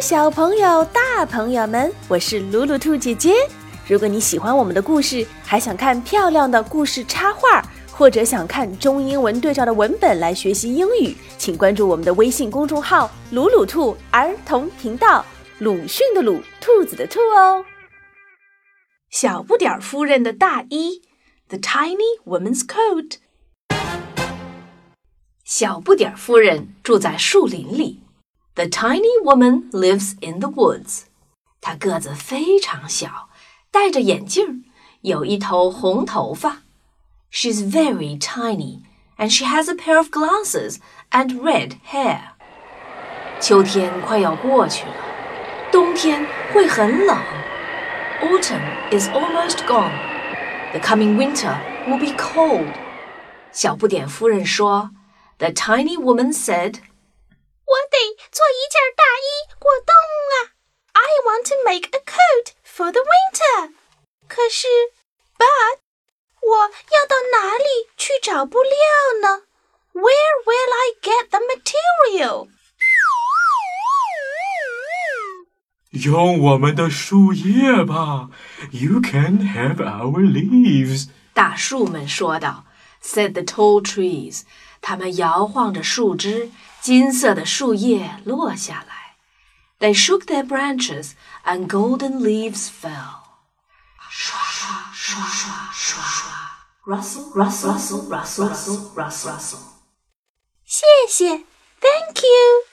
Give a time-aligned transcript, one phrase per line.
[0.00, 3.34] 小朋友、大朋友们，我是鲁鲁兔姐姐。
[3.86, 15.22] 如果你喜欢我们的故事，还想看漂亮的故事插画，或者想看中英文对照的文本来学习英语，请关注我们的微信公众号“鲁鲁兔儿童频道”。
[15.60, 17.62] 鲁迅的鲁，兔子的兔哦。
[19.10, 21.02] 小不点儿夫人的大衣
[21.48, 23.16] ，The Tiny Woman's Coat。
[25.44, 28.00] 小不点儿夫人住在树林里。
[28.59, 31.03] The tiny woman lives in the woods.
[31.61, 33.29] 她个子非常小，
[33.71, 34.63] 戴着眼镜，
[35.01, 36.61] 有一头红头发。
[37.31, 38.81] She's very tiny,
[39.17, 40.77] and she has a pair of glasses
[41.11, 42.19] and red hair.
[43.41, 44.95] 秋天快要过去了，
[45.71, 47.17] 冬天会很冷。
[48.21, 48.61] Autumn
[48.97, 49.91] is almost gone.
[50.71, 52.71] The coming winter will be cold.
[53.51, 54.91] 小不点夫人说，
[55.39, 56.75] The tiny woman said.
[58.29, 59.27] 我得做一件大衣
[59.57, 59.89] 过冬
[60.31, 60.53] 啊！
[60.93, 63.73] I want to make a coat for the winter。
[64.27, 64.67] 可是，
[65.37, 65.79] but
[66.41, 67.65] 我要到哪里
[67.97, 68.71] 去找布料
[69.21, 69.41] 呢？
[69.93, 72.49] Where will I get the material？
[75.91, 78.29] 用我们的树叶吧，
[78.71, 81.07] You can have our leaves。
[81.33, 82.65] 大树们说道，
[83.01, 84.43] said the tall trees。
[84.81, 86.51] 它们摇晃着树枝。
[86.81, 89.17] 金色的树叶落下来，
[89.79, 91.11] They shook their branches
[91.45, 93.23] and golden leaves fell。
[94.09, 96.31] 刷刷刷刷刷刷，
[96.85, 99.59] rustle rustle rustle rustle rustle rustle rustle。
[100.65, 101.45] 谢谢，
[101.79, 102.65] Thank you。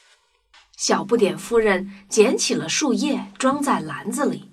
[0.76, 4.50] 小不点夫人捡起了树叶，装在篮子里。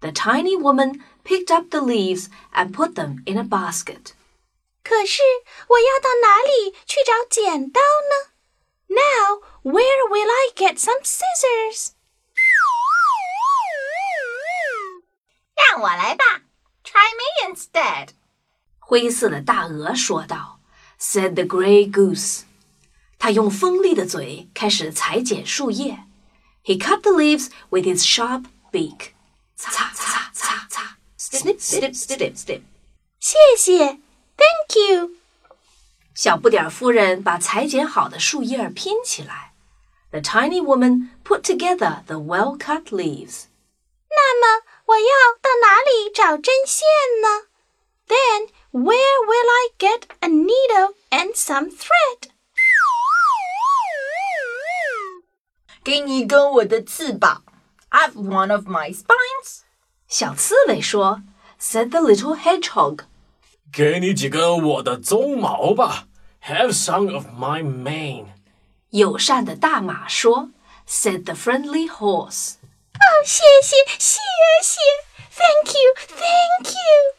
[0.00, 4.12] The tiny woman picked up the leaves and put them in a basket。
[4.84, 5.22] 可是
[5.68, 8.29] 我要到哪里去找剪刀呢
[8.90, 11.92] ？now, where will I get some scissors?
[15.54, 16.42] 让我来吧，
[16.84, 18.10] Try me instead。
[18.78, 20.60] 灰色的大鹅说道，
[21.00, 22.42] said the gray goose。
[23.18, 26.04] 他用锋利的嘴开始裁剪树叶。
[26.64, 29.12] He cut the leaves with his sharp beak。
[29.56, 32.62] 擦擦擦擦，snip snip snip snip。
[33.18, 33.98] 谢谢，
[34.36, 35.19] Thank you。
[36.14, 39.52] 小不点儿夫人把裁剪好的树叶拼起来。
[40.10, 43.44] The tiny woman put together the well-cut leaves.
[44.08, 46.86] 那么我要到哪里找针线
[47.20, 47.48] 呢？
[48.08, 52.30] Then where will I get a needle and some thread?
[55.84, 57.42] 给你根我的刺吧。
[57.90, 59.60] I've one of my spines.
[60.08, 61.22] 小刺猬说，
[61.60, 63.04] said the little hedgehog.
[63.72, 66.06] 给你几根我的鬃毛吧，
[66.44, 68.26] Have some of my mane。
[68.90, 70.50] 友善的大马说，
[70.88, 72.54] said the friendly horse。
[72.94, 74.20] 哦，谢谢，谢
[74.62, 74.80] 谢，
[75.30, 77.16] Thank you，Thank you。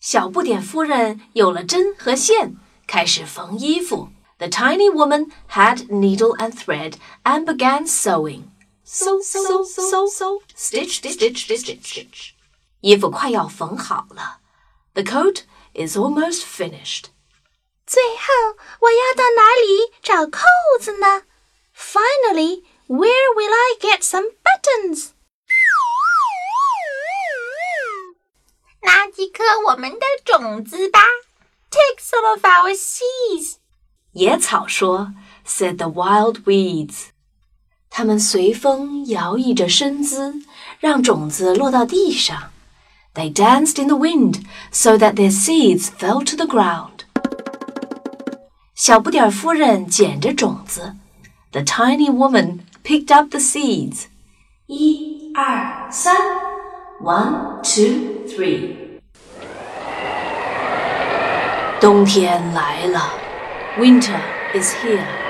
[0.00, 2.56] 小不点夫人有了针和线，
[2.86, 4.08] 开始缝衣服。
[4.38, 8.44] The tiny woman had needle and thread and began sewing.
[8.84, 12.30] sew sew sew sew stitch stitch stitch stitch，
[12.80, 14.40] 衣服快要缝好了。
[14.94, 15.42] The coat
[15.74, 17.06] is almost finished。
[17.86, 20.42] 最后我要到哪里找扣
[20.80, 21.22] 子呢？
[21.74, 25.10] Finally, where will I get some buttons？
[28.82, 31.00] 拿几颗我们的种子吧。
[31.70, 33.56] Take some of our seeds。
[34.12, 35.12] 野草说，
[35.46, 37.10] said the wild weeds。
[37.94, 40.34] 它们随风摇曳着身姿，
[40.78, 42.50] 让种子落到地上。
[43.14, 47.00] They danced in the wind so that their seeds fell to the ground.
[48.74, 50.94] 小不点儿夫人捡着种子。
[51.52, 54.04] The tiny woman picked up the seeds.
[54.66, 56.14] 一二三，
[57.02, 58.76] one two three。
[61.80, 63.12] 冬天来了，
[63.78, 64.20] Winter
[64.54, 65.23] is here.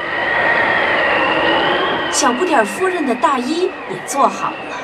[2.15, 4.77] 小不点儿夫人的大衣也做好了。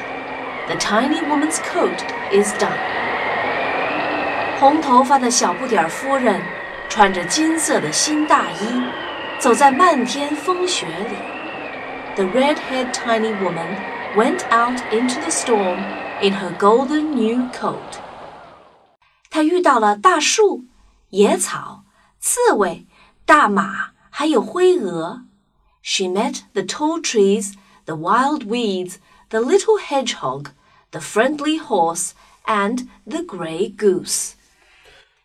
[0.68, 1.98] The tiny woman's coat
[2.30, 2.68] is done。
[4.60, 6.42] 红头发的小不点儿夫人
[6.90, 8.84] 穿着金色的新大衣，
[9.40, 11.16] 走在漫天风雪里。
[12.16, 13.78] The red-haired tiny woman
[14.14, 15.78] went out into the storm
[16.22, 18.02] in her golden new coat。
[19.30, 20.66] 她遇到了大树、
[21.12, 21.86] 野草、
[22.20, 22.88] 刺猬、
[23.26, 25.22] 大马，还有灰鹅。
[25.83, 28.99] she met the tall trees, the wild weeds,
[29.31, 30.51] the little hedgehog,
[30.91, 32.15] the friendly horse,
[32.47, 34.35] and the grey goose.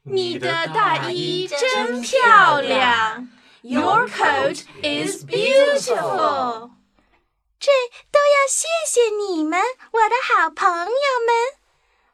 [0.03, 3.29] 你的大衣真漂亮，
[3.61, 6.71] Your coat is beautiful.
[7.59, 7.71] 这
[8.11, 9.59] 都要谢谢你们，
[9.91, 10.85] 我的好朋友
[11.27, 11.61] 们。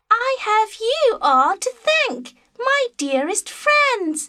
[0.10, 4.28] I have you all to thank, my dearest friends.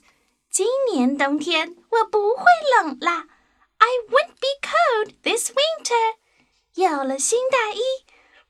[0.51, 2.45] 今年冬天我不会
[2.77, 3.27] 冷啦。
[3.83, 6.17] I won't be cold this winter.
[6.75, 7.81] 有了新大衣，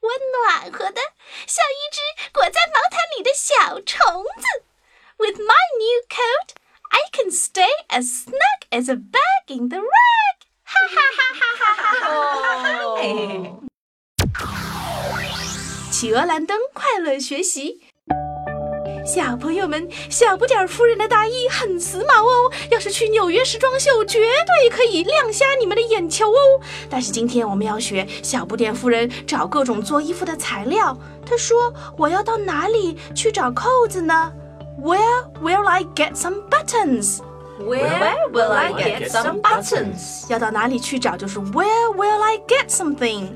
[0.00, 1.00] 我暖和的
[1.46, 2.00] 像一只
[2.32, 4.64] 裹在毛毯里的小虫子。
[5.18, 6.54] With my new coat,
[6.90, 10.46] I can stay as snug as a bag in the rag.
[10.64, 13.08] 哈哈哈哈哈哈！
[15.90, 17.82] 企鹅蓝灯快乐学习。
[19.05, 26.37] 小朋友们，小不点儿夫人的大衣很时髦哦，要是去纽约时装秀，绝对可以亮瞎你们的眼球哦。
[26.89, 30.97] 但是今天我们要学小不点夫人找各种做衣服的材料。
[31.25, 34.31] 她说：“我要到哪里去找扣子呢
[34.81, 37.19] ？”Where will I get some buttons?
[37.59, 40.29] Where will I get some buttons?
[40.29, 43.27] 要到哪里去找就是 Where will I get something?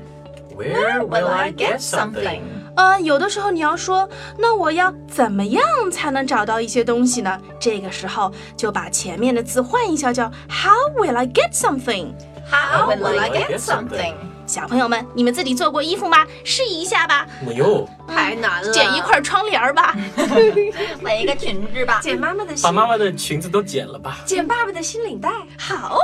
[0.56, 2.40] Where will I get something?
[2.78, 4.08] 呃，有的时候你要说，
[4.38, 5.60] 那我要怎么样
[5.90, 7.40] 才能找到一些东西呢？
[7.58, 12.12] 这个时候就把前面的字换一下，叫 How will I get something?
[12.48, 14.14] How will I get something?
[14.46, 16.24] 小朋友们，你们自己做过衣服吗？
[16.44, 19.96] 试一下吧，没有，太难了，剪一块窗帘儿吧。
[21.02, 21.98] 买一个裙子吧。
[22.00, 24.18] 剪妈妈的把妈妈的裙子都剪了吧。
[24.24, 25.28] 剪爸爸的新领带。
[25.58, 25.98] 好。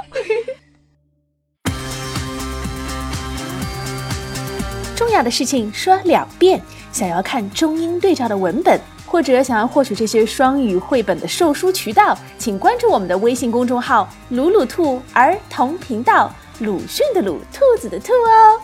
[4.94, 6.60] 重要的事情说两遍。
[6.92, 18.60] 想要看中英对照的文本，或者想要获取这些双语绘本的售书渠道，请关注我们的微信公众号“鲁鲁兔儿童频道”，鲁迅的鲁，兔子的兔哦。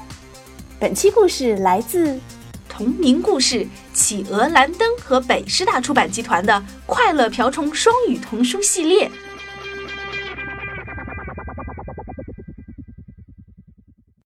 [0.79, 2.19] 本期故事来自
[2.69, 3.57] 同名故事
[3.93, 6.55] 《企鹅蓝灯》和北师大出版集团的
[6.87, 9.11] 《快乐瓢虫》双语童书系列。